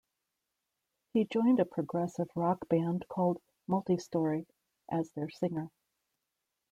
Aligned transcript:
He 1.13 1.25
joined 1.25 1.59
a 1.59 1.65
progressive 1.65 2.29
rock 2.33 2.67
band 2.67 3.05
called 3.07 3.39
"Multi-Story" 3.67 4.47
as 4.89 5.11
their 5.11 5.29
singer. 5.29 5.69